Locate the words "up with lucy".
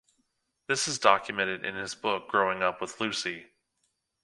2.63-3.51